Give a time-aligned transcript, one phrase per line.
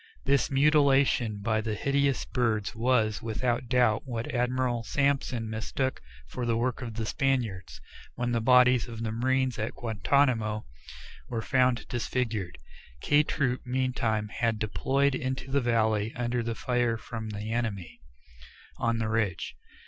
[0.25, 6.57] This mutilation by these hideous birds was, without doubt, what Admiral Sampson mistook for the
[6.57, 7.79] work of the Spaniards,
[8.15, 10.65] when the bodies of the marines at Guantanamo
[11.29, 12.57] were found disfigured.
[12.99, 17.99] K Troop meantime had deployed into the valley under the fire from the enemy
[18.77, 19.55] on the ridge.